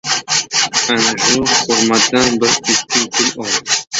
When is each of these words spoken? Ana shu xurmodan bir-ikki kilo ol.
Ana 0.93 1.11
shu 1.25 1.43
xurmodan 1.59 2.39
bir-ikki 2.45 3.05
kilo 3.19 3.47
ol. 3.47 3.55